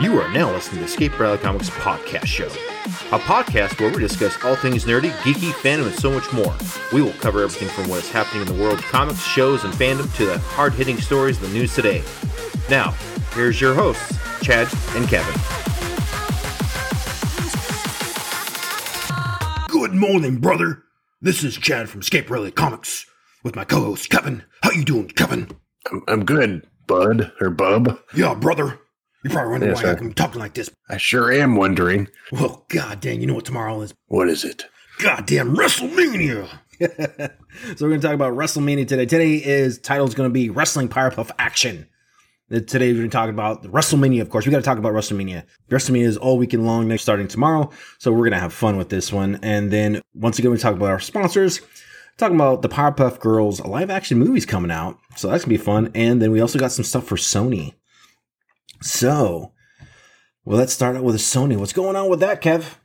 [0.00, 3.98] You are now listening to the Escape Rally Comics podcast show, a podcast where we
[3.98, 6.54] discuss all things nerdy, geeky, fandom, and so much more.
[6.92, 9.74] We will cover everything from what is happening in the world of comics, shows, and
[9.74, 12.04] fandom to the hard hitting stories of the news today.
[12.70, 12.92] Now,
[13.32, 15.34] here's your hosts, Chad and Kevin.
[19.68, 20.84] Good morning, brother.
[21.20, 23.04] This is Chad from Escape Rally Comics
[23.42, 24.44] with my co-host Kevin.
[24.62, 25.50] How you doing, Kevin?
[25.90, 27.98] I'm, I'm good, bud or bub.
[28.14, 28.78] Yeah, brother.
[29.28, 29.98] You're probably wondering Yes, why sir.
[29.98, 30.70] I'm talking like this.
[30.88, 33.92] I sure am wondering Well, god dang, you know what tomorrow is?
[34.06, 34.64] what is it?
[35.00, 36.48] Goddamn WrestleMania.
[36.80, 39.06] so we're going to talk about WrestleMania today.
[39.06, 41.86] Today is title's going to be Wrestling Powerpuff Action.
[42.50, 44.22] Today we're going to talk about the WrestleMania.
[44.22, 45.44] Of course, we got to talk about WrestleMania.
[45.70, 47.70] WrestleMania is all weekend long, next starting tomorrow.
[47.98, 49.38] So we're going to have fun with this one.
[49.42, 51.60] And then once again, we talk about our sponsors.
[52.16, 54.98] Talking about the Powerpuff Girls live action movies coming out.
[55.14, 55.90] So that's going to be fun.
[55.94, 57.74] And then we also got some stuff for Sony.
[58.80, 59.52] So,
[60.44, 61.56] well, let's start out with Sony.
[61.56, 62.76] What's going on with that, Kev?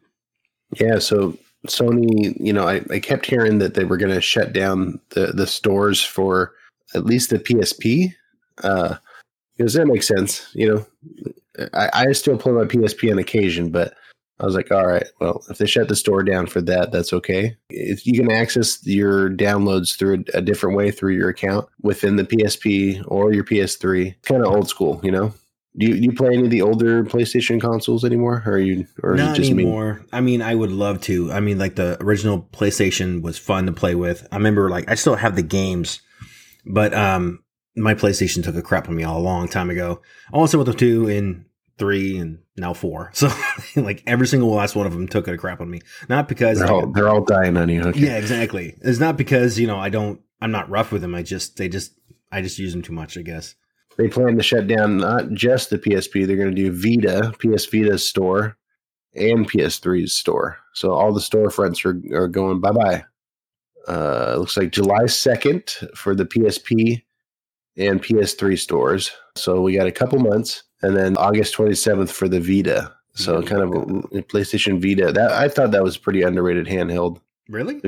[0.80, 4.54] Yeah, so Sony, you know, I, I kept hearing that they were going to shut
[4.54, 6.54] down the, the stores for
[6.96, 8.14] at least the PSP.
[8.64, 8.96] Uh,
[9.58, 10.50] because that makes sense.
[10.54, 10.86] You
[11.58, 13.94] know, I, I still play my PSP on occasion, but
[14.40, 17.14] I was like, all right, well, if they shut the store down for that, that's
[17.14, 17.56] okay.
[17.70, 22.16] If you can access your downloads through a, a different way through your account within
[22.16, 25.34] the PSP or your PS3, kind of old school, you know.
[25.78, 28.86] Do you, do you play any of the older PlayStation consoles anymore, or are you,
[29.02, 29.64] or is Not it just me?
[29.64, 30.06] anymore.
[30.14, 31.32] I mean, I would love to.
[31.32, 34.28] I mean, like the original PlayStation was fun to play with.
[34.32, 36.02] I remember, like, I still have the games,
[36.66, 37.44] but um,
[37.76, 40.02] my PlayStation took a crap on me all a long time ago.
[40.32, 41.46] I also with the two and
[41.80, 43.12] three and now four.
[43.16, 43.32] So,
[43.76, 45.80] like, every single last one of them took a crap on me.
[46.08, 47.82] Not because, They're all, they're all dying on you.
[47.82, 48.00] Okay.
[48.00, 48.78] yeah, exactly.
[48.82, 50.22] It's not because you know I don't.
[50.40, 51.16] I'm not rough with them.
[51.16, 51.94] I just they just
[52.32, 53.18] I just use them too much.
[53.18, 53.56] I guess.
[53.98, 57.66] They plan to shut down not just the PSP, they're going to do Vita, PS
[57.66, 58.58] Vita's store,
[59.16, 60.58] and PS3's store.
[60.74, 63.04] So all the storefronts are, are going bye bye.
[63.88, 67.04] Uh, looks like July 2nd for the PSP
[67.78, 69.12] and PS3 stores.
[69.36, 72.94] So we got a couple months, and then August 27th for the Vita.
[73.16, 75.12] So kind of a PlayStation Vita.
[75.12, 77.20] That I thought that was pretty underrated handheld.
[77.48, 77.80] Really?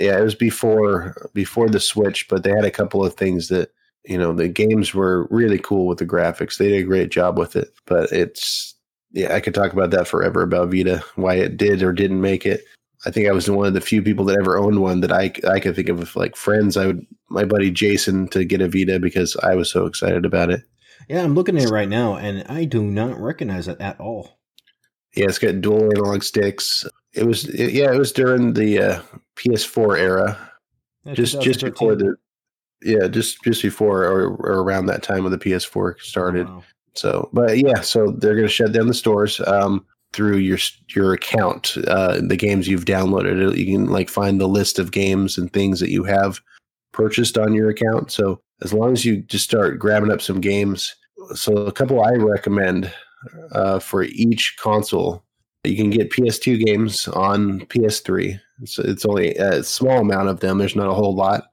[0.00, 3.70] yeah, it was before before the Switch, but they had a couple of things that
[4.06, 6.58] you know the games were really cool with the graphics.
[6.58, 8.74] They did a great job with it, but it's
[9.12, 12.44] yeah, I could talk about that forever about Vita, why it did or didn't make
[12.44, 12.64] it.
[13.04, 15.32] I think I was one of the few people that ever owned one that I
[15.48, 16.76] I could think of with like friends.
[16.76, 20.50] I would my buddy Jason to get a Vita because I was so excited about
[20.50, 20.62] it.
[21.08, 24.38] Yeah, I'm looking at it right now, and I do not recognize it at all.
[25.14, 26.84] Yeah, it's got dual analog sticks.
[27.14, 29.02] It was it, yeah, it was during the uh,
[29.36, 30.50] PS4 era.
[31.04, 32.16] Yeah, just just before the
[32.82, 36.48] yeah just just before or, or around that time when the ps4 started.
[36.48, 36.62] Wow.
[36.94, 40.58] so but yeah so they're going to shut down the stores um through your
[40.94, 43.56] your account uh the games you've downloaded.
[43.56, 46.40] You can like find the list of games and things that you have
[46.92, 48.10] purchased on your account.
[48.10, 50.94] So as long as you just start grabbing up some games
[51.34, 52.92] so a couple i recommend
[53.52, 55.24] uh for each console
[55.64, 60.58] you can get ps2 games on ps3 so it's only a small amount of them.
[60.58, 61.44] There's not a whole lot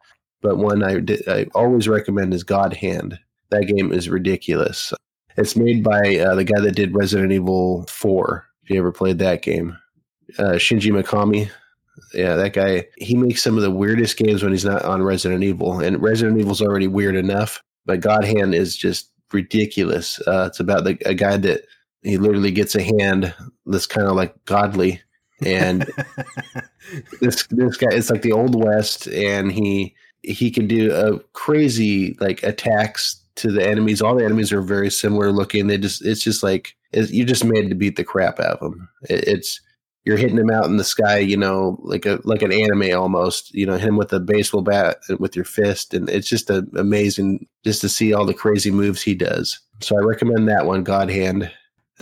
[0.43, 3.17] but one I, I always recommend is God Hand.
[3.49, 4.93] That game is ridiculous.
[5.37, 8.45] It's made by uh, the guy that did Resident Evil 4.
[8.63, 9.77] If you ever played that game,
[10.37, 11.49] uh, Shinji Mikami.
[12.13, 12.87] Yeah, that guy.
[12.97, 16.39] He makes some of the weirdest games when he's not on Resident Evil, and Resident
[16.39, 17.63] Evil's already weird enough.
[17.85, 20.19] But God Hand is just ridiculous.
[20.27, 21.61] Uh, it's about the, a guy that
[22.01, 23.33] he literally gets a hand
[23.65, 25.01] that's kind of like godly,
[25.45, 25.85] and
[27.21, 32.15] this this guy it's like the old west and he he can do a crazy
[32.19, 34.01] like attacks to the enemies.
[34.01, 35.67] All the enemies are very similar looking.
[35.67, 38.71] They just it's just like it's, you're just made to beat the crap out of
[38.71, 38.89] them.
[39.09, 39.61] It, it's
[40.05, 43.53] you're hitting him out in the sky you know like a like an anime almost
[43.53, 45.93] you know him with a baseball bat with your fist.
[45.93, 49.59] And it's just a, amazing just to see all the crazy moves he does.
[49.81, 51.51] So i recommend that one god hand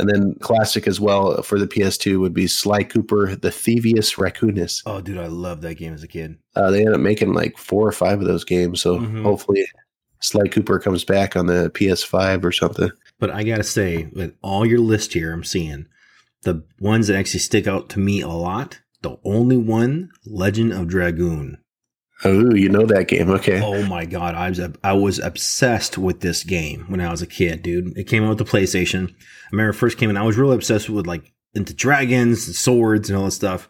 [0.01, 4.81] and then classic as well for the PS2 would be Sly Cooper, the Thievius Raccoonus.
[4.85, 6.37] Oh, dude, I loved that game as a kid.
[6.55, 9.23] Uh, they ended up making like four or five of those games, so Mhm.
[9.23, 9.65] hopefully
[10.19, 12.89] Sly Cooper comes back on the PS5 or something.
[13.19, 15.85] But I gotta say, with all your list here, I'm seeing
[16.43, 18.79] the ones that actually stick out to me a lot.
[19.03, 21.57] The only one, Legend of Dragoon.
[22.23, 23.29] Oh, you know that game?
[23.31, 23.61] Okay.
[23.61, 27.27] Oh my god, I was I was obsessed with this game when I was a
[27.27, 27.97] kid, dude.
[27.97, 29.09] It came out with the PlayStation.
[29.11, 29.15] I
[29.51, 30.17] remember it first came in.
[30.17, 33.67] I was really obsessed with like into dragons and swords and all that stuff.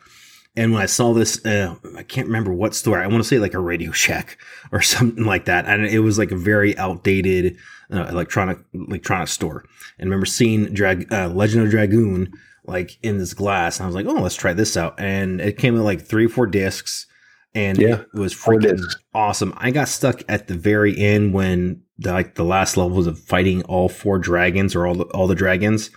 [0.58, 3.00] And when I saw this, uh, I can't remember what store.
[3.00, 4.38] I want to say like a Radio Shack
[4.72, 5.66] or something like that.
[5.66, 7.58] And it was like a very outdated
[7.92, 9.64] uh, electronic electronic store.
[9.98, 12.34] And I remember seeing Drag uh, Legend of Dragoon
[12.66, 15.58] like in this glass, and I was like, "Oh, let's try this out." And it
[15.58, 17.08] came with like three or four discs,
[17.54, 18.96] and Yeah, it was freaking discs.
[19.14, 19.54] awesome.
[19.58, 23.62] I got stuck at the very end when the, like the last levels of fighting
[23.64, 25.90] all four dragons or all the, all the dragons,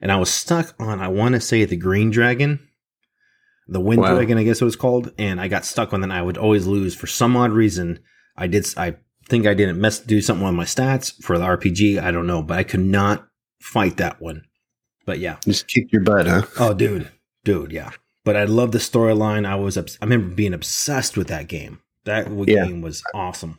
[0.00, 2.66] and I was stuck on I want to say the green dragon,
[3.68, 4.14] the wind Wow.
[4.14, 6.10] dragon, I guess it was called, and I got stuck on that.
[6.10, 8.00] I would always lose for some odd reason.
[8.36, 8.66] I did.
[8.76, 8.96] I
[9.28, 11.98] think I didn't mess do something on my stats for the RPG.
[12.02, 13.26] I don't know, but I could not
[13.60, 14.42] fight that one.
[15.06, 16.42] But yeah, Just kick your butt, huh?
[16.58, 17.10] Oh, dude,
[17.44, 17.90] dude, yeah.
[18.24, 19.46] But I love the storyline.
[19.46, 21.80] I was, obs- I remember being obsessed with that game.
[22.04, 22.66] That Yeah.
[22.66, 23.58] game was awesome.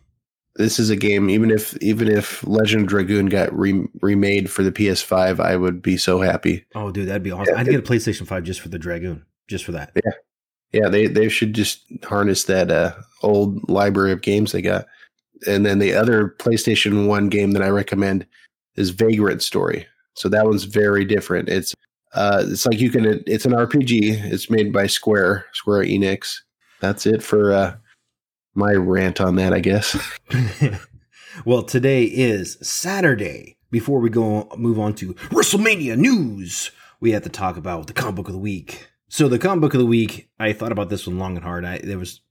[0.58, 1.30] This is a game.
[1.30, 5.82] Even if even if Legend of Dragoon got re- remade for the PS5, I would
[5.82, 6.66] be so happy.
[6.76, 7.54] Oh, dude, that'd be awesome.
[7.54, 9.92] Yeah, I'd get a PlayStation Five just for the Dragoon, just for that.
[10.72, 14.86] Yeah, they they should just harness that uh, old library of games they got.
[15.46, 18.26] And then the other PlayStation One game that I recommend
[18.78, 19.86] is Vagrant Story.
[20.14, 21.50] So that one's very different.
[21.50, 21.76] It's
[22.16, 23.24] uh, it's like you can.
[23.28, 24.32] It's an RPG.
[24.32, 26.38] It's made by Square Square Enix.
[26.80, 27.76] That's it for uh,
[28.54, 29.54] my rant on that.
[29.54, 29.98] I guess.
[31.46, 33.58] well, today is Saturday.
[33.72, 36.72] Before we go move on to WrestleMania news,
[37.02, 38.88] we have to talk about the comic book of the week.
[39.10, 41.66] So the comic book of the week, I thought about this one long and hard.
[41.66, 42.22] I, there was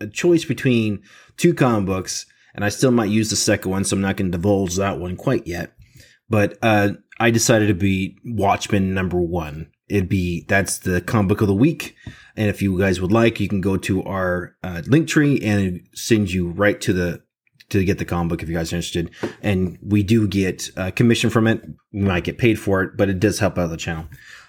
[0.00, 1.02] a choice between
[1.36, 4.30] two comic books, and I still might use the second one, so I'm not going
[4.30, 5.72] to divulge that one quite yet.
[6.28, 6.90] But uh,
[7.22, 9.70] I decided to be Watchmen number one.
[9.88, 11.94] It'd be that's the comic book of the week.
[12.36, 15.60] And if you guys would like, you can go to our uh, link tree and
[15.60, 17.22] it sends you right to the
[17.68, 19.12] to get the comic book if you guys are interested.
[19.40, 21.62] And we do get uh, commission from it.
[21.92, 24.06] We might get paid for it, but it does help out the channel.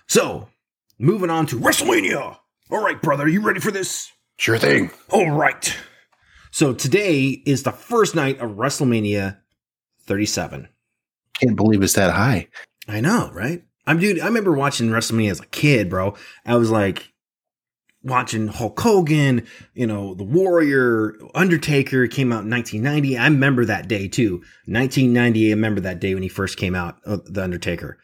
[0.07, 0.49] So
[0.97, 2.37] moving on to WrestleMania.
[2.71, 4.11] All right, brother, are you ready for this?
[4.37, 4.89] Sure thing.
[5.11, 5.77] All right.
[6.49, 9.37] So today is the first night of WrestleMania
[10.07, 10.69] 37.
[11.43, 12.47] Can't believe it's that high.
[12.87, 13.63] I know, right?
[13.85, 14.19] I'm dude.
[14.19, 16.15] I remember watching WrestleMania as a kid, bro.
[16.45, 17.13] I was like
[18.03, 23.17] watching Hulk Hogan, you know, The Warrior, Undertaker came out in 1990.
[23.17, 24.43] I remember that day too.
[24.65, 25.49] 1990.
[25.49, 27.97] I remember that day when he first came out, uh, The Undertaker.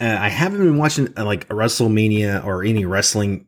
[0.00, 3.46] Uh, I haven't been watching uh, like a WrestleMania or any wrestling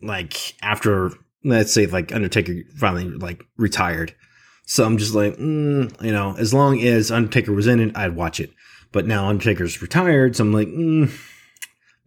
[0.00, 1.12] like after
[1.44, 4.14] let's say like Undertaker finally like retired.
[4.64, 8.14] So I'm just like, mm, you know, as long as Undertaker was in it, I'd
[8.16, 8.50] watch it.
[8.92, 11.10] But now Undertaker's retired, so I'm like, mm,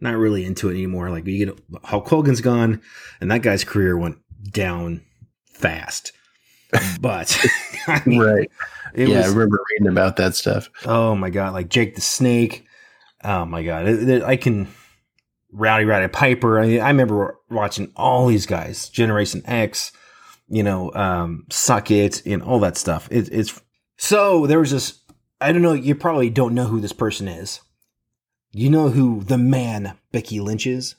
[0.00, 1.10] not really into it anymore.
[1.10, 2.80] Like you get Hulk Hogan's gone,
[3.20, 4.18] and that guy's career went
[4.50, 5.02] down
[5.52, 6.12] fast.
[7.00, 7.36] But
[7.86, 8.50] I mean, right.
[8.94, 10.68] yeah, I remember reading about that stuff.
[10.84, 12.64] oh my god, like Jake the Snake.
[13.24, 14.68] Oh my god, It- it- I can
[15.52, 16.60] Rowdy Roddy Piper.
[16.60, 19.92] I, I remember watching all these guys, Generation X,
[20.48, 23.08] you know, um, Suck It, and all that stuff.
[23.10, 23.60] It, it's
[23.96, 25.00] so there was this.
[25.40, 25.72] I don't know.
[25.74, 27.60] You probably don't know who this person is.
[28.52, 30.94] You know who the man Becky Lynch is?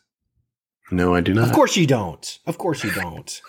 [0.92, 1.48] No, I do not.
[1.48, 2.40] Of course you don't.
[2.46, 3.42] Of course you don't.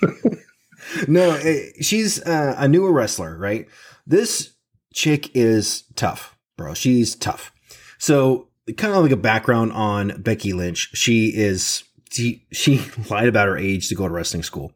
[1.08, 3.66] no, eh, she's uh, a newer wrestler, right?
[4.06, 4.52] This
[4.94, 6.74] chick is tough, bro.
[6.74, 7.52] She's tough.
[7.98, 10.90] So, kind of like a background on Becky Lynch.
[10.94, 12.80] She is she she
[13.10, 14.72] lied about her age to go to wrestling school.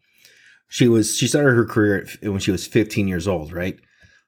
[0.72, 3.78] She was she started her career at- when she was 15 years old, right?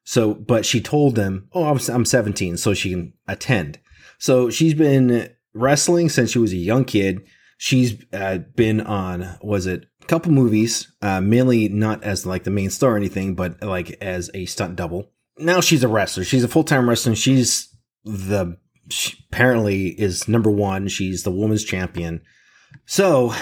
[0.05, 3.79] So, but she told them, "Oh, I'm I'm 17, so she can attend."
[4.19, 7.23] So she's been wrestling since she was a young kid.
[7.57, 12.51] She's uh, been on was it a couple movies, uh, mainly not as like the
[12.51, 15.13] main star or anything, but like as a stunt double.
[15.39, 16.25] Now she's a wrestler.
[16.25, 17.15] She's a full time wrestler.
[17.15, 17.75] She's
[18.05, 18.59] the
[18.91, 20.89] she apparently is number one.
[20.89, 22.21] She's the women's champion.
[22.85, 23.33] So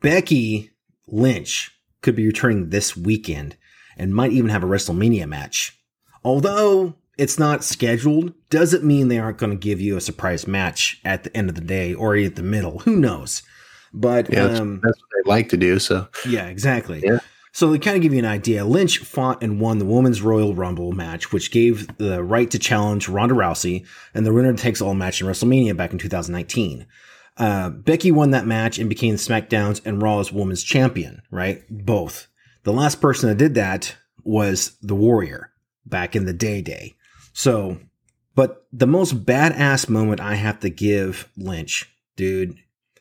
[0.00, 0.72] Becky
[1.06, 1.70] Lynch
[2.06, 3.56] could be returning this weekend
[3.96, 5.76] and might even have a WrestleMania match.
[6.22, 11.00] Although it's not scheduled, doesn't mean they aren't going to give you a surprise match
[11.04, 12.78] at the end of the day or at the middle.
[12.80, 13.42] Who knows?
[13.92, 15.80] But Yeah, that's, um, that's what they like to do.
[15.80, 17.02] So yeah, exactly.
[17.04, 17.18] Yeah.
[17.50, 20.54] So to kind of give you an idea, Lynch fought and won the Women's Royal
[20.54, 23.84] Rumble match, which gave the right to challenge Ronda Rousey
[24.14, 26.86] and the winner takes all match in WrestleMania back in 2019.
[27.36, 31.62] Uh, Becky won that match and became SmackDown's and Raw's Women's Champion, right?
[31.68, 32.28] Both.
[32.62, 35.52] The last person that did that was the Warrior
[35.84, 36.96] back in the day day.
[37.32, 37.78] So,
[38.34, 42.56] but the most badass moment I have to give Lynch, dude,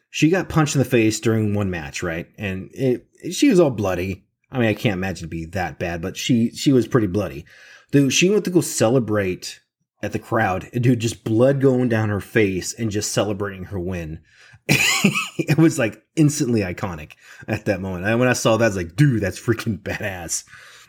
[0.10, 2.27] she got punched in the face during one match, right?
[2.38, 4.25] And it, she was all bloody.
[4.51, 7.46] I mean, I can't imagine it'd be that bad, but she she was pretty bloody.
[7.92, 9.62] Dude, she went to go celebrate
[10.05, 13.79] at the crowd, and dude, just blood going down her face and just celebrating her
[13.79, 14.21] win.
[14.67, 17.13] it was like instantly iconic
[17.47, 18.05] at that moment.
[18.05, 20.43] And when I saw that, I was like, dude, that's freaking badass.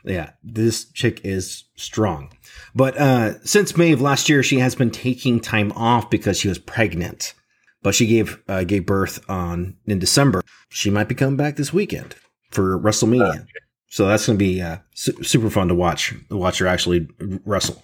[0.04, 2.32] Yeah, this chick is strong.
[2.74, 6.48] But uh, since May of last year, she has been taking time off because she
[6.48, 7.34] was pregnant.
[7.82, 10.42] But she gave uh, gave birth on in December.
[10.70, 12.14] She might be coming back this weekend
[12.50, 13.46] for WrestleMania.
[13.88, 16.14] So that's going to be uh, su- super fun to watch.
[16.30, 17.08] Watch her actually
[17.44, 17.82] wrestle.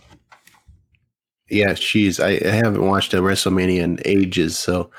[1.52, 2.18] Yeah, she's.
[2.18, 4.90] I, I haven't watched a WrestleMania in ages, so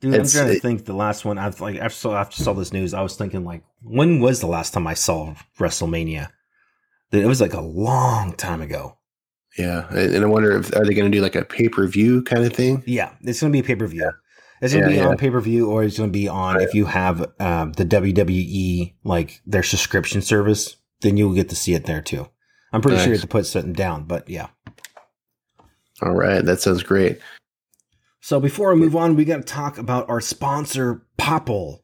[0.00, 0.84] Dude, I'm trying to it- think.
[0.84, 3.62] The last one, I've like after saw, after saw this news, I was thinking like,
[3.82, 6.28] when was the last time I saw WrestleMania?
[7.10, 8.98] That It was like a long time ago.
[9.58, 9.88] yeah.
[9.92, 12.44] And I wonder if are they going to do like a pay per view kind
[12.44, 12.82] of thing?
[12.86, 14.10] Yeah, it's going to be a pay per view.
[14.62, 15.08] It's going to Yeah, be yeah.
[15.08, 17.84] on pay per view, or it's going to be on if you have um, the
[17.84, 22.28] WWE like their subscription service, then you'll get to see it there too.
[22.72, 24.48] I'm pretty sure you have to put something down, but yeah.
[26.02, 27.20] All right, that sounds great.
[28.20, 31.80] So before we move on, we got to talk about our sponsor, Popl.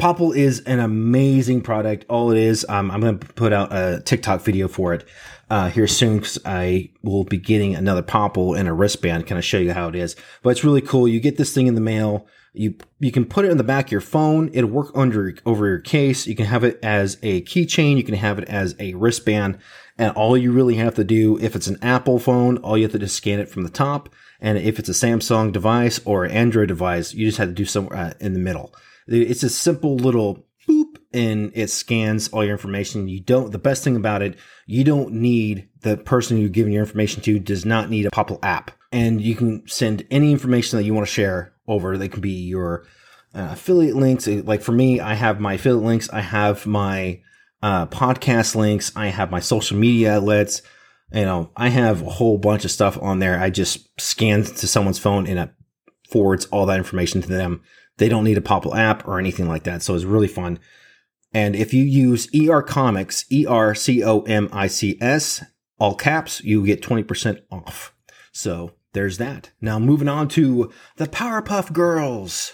[0.00, 2.04] Popl is an amazing product.
[2.08, 5.06] All it is, um, I'm going to put out a TikTok video for it
[5.50, 9.26] uh, here soon because I will be getting another Popl and a wristband.
[9.26, 11.06] Kind of show you how it is, but it's really cool.
[11.06, 12.26] You get this thing in the mail.
[12.52, 14.50] You you can put it in the back of your phone.
[14.52, 16.26] It'll work under over your case.
[16.26, 17.96] You can have it as a keychain.
[17.96, 19.58] You can have it as a wristband.
[19.98, 22.92] And all you really have to do, if it's an Apple phone, all you have
[22.92, 24.08] to do is scan it from the top.
[24.40, 27.64] And if it's a Samsung device or an Android device, you just have to do
[27.64, 28.74] somewhere uh, in the middle.
[29.06, 33.08] It's a simple little boop and it scans all your information.
[33.08, 36.82] You don't, the best thing about it, you don't need the person you're giving your
[36.82, 38.72] information to does not need a Popl app.
[38.92, 41.96] And you can send any information that you want to share over.
[41.96, 42.86] They can be your
[43.34, 44.26] uh, affiliate links.
[44.26, 46.10] Like for me, I have my affiliate links.
[46.10, 47.20] I have my
[47.62, 48.92] uh, podcast links.
[48.94, 50.62] I have my social media outlets.
[51.12, 53.40] You know, I have a whole bunch of stuff on there.
[53.40, 55.50] I just scan to someone's phone and it
[56.08, 57.62] forwards all that information to them.
[57.98, 59.82] They don't need a Popl app or anything like that.
[59.82, 60.58] So it's really fun.
[61.34, 65.44] And if you use ER Comics, E R C O M I C S,
[65.78, 67.94] all caps, you get 20% off.
[68.32, 69.50] So there's that.
[69.60, 72.52] Now moving on to the Powerpuff Girls.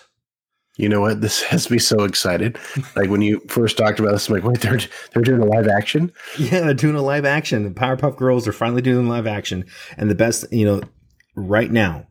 [0.76, 1.20] You know what?
[1.20, 2.56] This has me so excited.
[2.94, 4.78] Like when you first talked about this, I'm like, wait, they're
[5.12, 6.12] they're doing a live action.
[6.38, 7.64] Yeah, they're doing a live action.
[7.64, 9.64] The Powerpuff Girls are finally doing live action.
[9.96, 10.82] And the best, you know,
[11.34, 12.06] right now,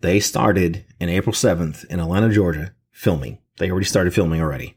[0.00, 3.38] they started in April 7th in Atlanta, Georgia, filming.
[3.56, 4.76] They already started filming already.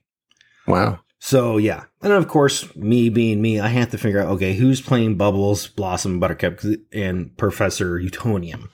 [0.65, 0.99] Wow.
[1.19, 4.81] So yeah, and of course, me being me, I have to figure out okay, who's
[4.81, 6.59] playing Bubbles, Blossom, Buttercup,
[6.93, 8.69] and Professor Utonium.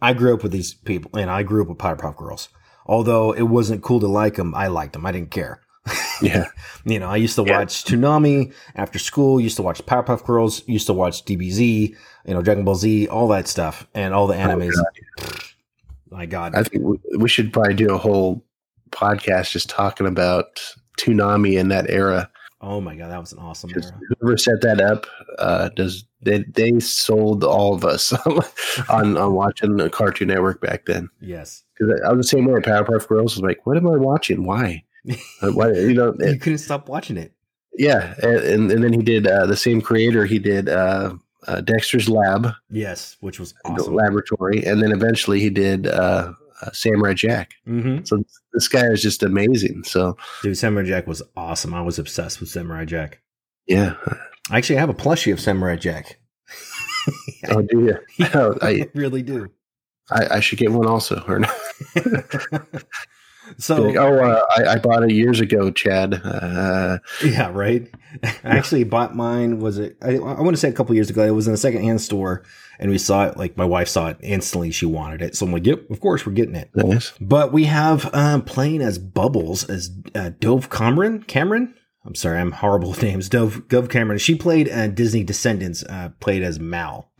[0.00, 2.48] I grew up with these people, and I grew up with Powerpuff Girls.
[2.86, 5.06] Although it wasn't cool to like them, I liked them.
[5.06, 5.60] I didn't care.
[6.22, 6.48] Yeah.
[6.84, 7.60] You know, I used to Yeah.
[7.60, 9.40] watch Toonami after school.
[9.40, 10.62] Used to watch Powerpuff Girls.
[10.68, 11.96] Used to watch DBZ.
[12.26, 14.74] You know, Dragon Ball Z, all that stuff, and all the oh, animes.
[16.10, 18.44] My God, I think we, we should probably do a whole
[18.90, 20.60] podcast just talking about
[21.00, 22.30] Toonami in that era.
[22.60, 24.00] oh my God, that was an awesome Just era.
[24.20, 25.06] whoever set that up
[25.38, 28.12] uh, does they they sold all of us
[28.90, 31.08] on on watching the Cartoon Network back then.
[31.20, 32.60] Yes, Because I was the same way.
[32.60, 34.44] Powerpuff Girls was like, what am I watching?
[34.44, 34.84] Why?
[35.40, 35.70] Why?
[35.72, 36.14] You know?
[36.20, 37.32] you couldn't stop watching it.
[37.78, 40.26] yeah, and and then he did uh, the same creator.
[40.26, 41.14] He did uh,
[41.48, 43.94] uh, Dexter's Lab, Yes, which was awesome.
[43.94, 47.54] laboratory, and then eventually he did uh, uh, Samurai Jack.
[47.66, 48.04] Mm-hmm.
[48.04, 49.82] So this guy is just amazing.
[49.84, 51.74] So Dude, Samurai Jack was awesome.
[51.74, 53.20] I was obsessed with Samurai Jack.
[53.66, 53.94] yeah.
[54.50, 56.18] I actually have a plushie of Samurai Jack.
[57.48, 58.26] Oh, do you?
[58.34, 59.48] Oh, I, I really do.
[60.10, 61.24] I I should get one also.
[61.26, 61.50] Or not.
[63.58, 66.14] So Like, oh, uh, I, I bought it years ago, Chad.
[66.24, 67.88] Uh, yeah, right.
[68.22, 69.60] I actually bought mine.
[69.60, 69.96] Was it?
[70.02, 71.24] I, I want to say a couple years ago.
[71.24, 72.44] It was in a secondhand store,
[72.78, 73.36] and we saw it.
[73.36, 74.70] Like my wife saw it instantly.
[74.70, 77.12] She wanted it, so I'm like, "Yep, of course, we're getting it." nice.
[77.20, 81.22] But we have um, playing as Bubbles as uh, Dove Cameron.
[81.24, 81.74] Cameron.
[82.04, 83.28] I'm sorry, I'm horrible with names.
[83.28, 84.18] Dove Dove Cameron.
[84.18, 85.82] She played uh, Disney Descendants.
[85.82, 87.10] Uh, played as Mal.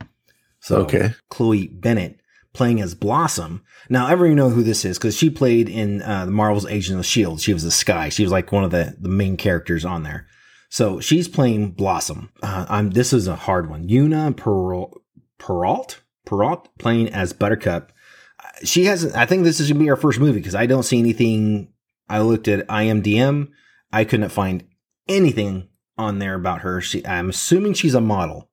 [0.59, 1.13] So Okay.
[1.29, 2.20] Chloe Bennet
[2.53, 3.63] playing as Blossom.
[3.89, 7.05] Now everyone know who this is because she played in uh, the Marvel's Agent of
[7.05, 7.41] Shield.
[7.41, 8.09] She was the Skye.
[8.09, 10.27] She was like one of the the main characters on there.
[10.69, 12.31] So she's playing Blossom.
[12.41, 12.91] Uh, I'm.
[12.91, 13.87] This is a hard one.
[13.87, 14.93] Yuna Peralt,
[15.39, 17.91] Peralt, Peralt playing as Buttercup.
[18.39, 19.15] Uh, She hasn't.
[19.15, 21.73] I think this is gonna be our first movie because I don't see anything.
[22.07, 23.49] I looked at IMDb.
[23.91, 24.63] I couldn't find
[25.07, 25.67] anything
[25.97, 26.79] on there about her.
[26.81, 27.05] She.
[27.05, 28.49] I'm assuming she's a model.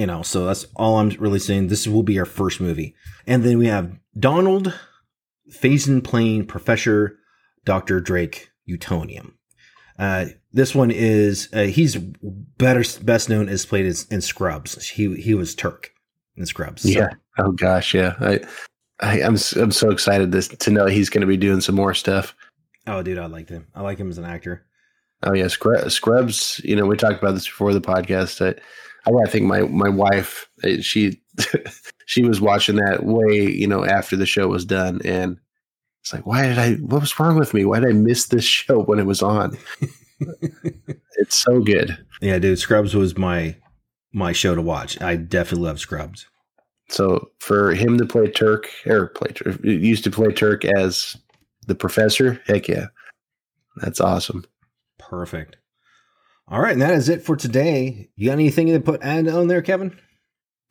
[0.00, 1.68] You know, so that's all I'm really saying.
[1.68, 2.94] This will be our first movie,
[3.26, 4.72] and then we have Donald
[5.52, 7.18] Faison playing Professor
[7.66, 9.32] Doctor Drake Utonium.
[9.98, 14.88] Uh, this one is uh, he's better best known as played as in Scrubs.
[14.88, 15.90] He he was Turk
[16.34, 16.80] in Scrubs.
[16.82, 17.10] So, Yeah.
[17.36, 18.14] Oh gosh, yeah.
[18.20, 18.40] I
[19.00, 21.74] I, I'm s- I'm so excited to to know he's going to be doing some
[21.74, 22.34] more stuff.
[22.86, 23.66] Oh, dude, I liked him.
[23.74, 24.64] I like him as an actor.
[25.24, 26.58] Oh yeah, Scrub, Scrubs.
[26.64, 28.40] You know, we talked about this before the podcast.
[28.56, 28.58] I,
[29.06, 31.20] I gotta think my my wife eh, she
[32.06, 35.38] she was watching that way you know after the show was done, and
[36.00, 36.74] it's like, why did I?
[36.74, 37.64] What was wrong with me?
[37.64, 39.56] Why did I miss this show when it was on?
[41.18, 41.96] it's so good.
[42.20, 43.56] Yeah, dude, Scrubs was my
[44.12, 45.00] my show to watch.
[45.00, 46.26] I definitely love Scrubs.
[46.88, 51.16] So for him to play Turk or play Turk, used to play Turk as
[51.68, 52.86] the professor, heck yeah,
[53.76, 54.44] that's awesome.
[54.98, 55.56] Perfect.
[56.50, 58.10] All right, and that is it for today.
[58.16, 59.96] You got anything to put add on there, Kevin?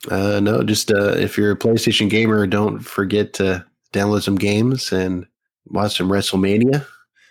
[0.09, 4.91] Uh, no, just uh, if you're a PlayStation gamer, don't forget to download some games
[4.91, 5.25] and
[5.67, 6.85] watch some WrestleMania.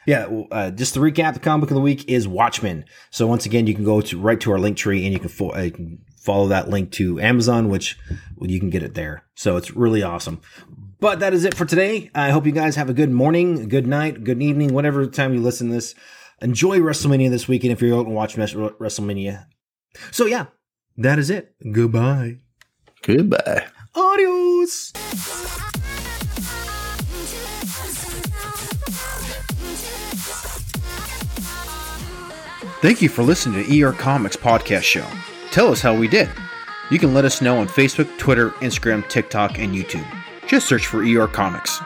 [0.06, 2.86] Yeah, uh, just to recap, the comic book of the week is Watchmen.
[3.10, 5.28] So once again, you can go to right to our link tree and you can,
[5.28, 5.68] fo- uh,
[6.16, 7.98] follow that link to Amazon, which
[8.36, 9.24] well, you can get it there.
[9.34, 10.40] So it's really awesome.
[10.98, 12.10] But that is it for today.
[12.14, 15.40] I hope you guys have a good morning, good night, good evening, whatever time you
[15.40, 15.94] listen to this.
[16.40, 19.46] Enjoy WrestleMania this weekend if you're going to watch WrestleMania.
[20.12, 20.46] So yeah,
[20.96, 21.54] that is it.
[21.72, 22.38] Goodbye.
[23.02, 23.66] Goodbye.
[23.94, 24.92] Adios.
[32.80, 35.04] Thank you for listening to ER Comics Podcast Show.
[35.50, 36.30] Tell us how we did.
[36.92, 40.06] You can let us know on Facebook, Twitter, Instagram, TikTok, and YouTube.
[40.46, 41.80] Just search for ER Comics.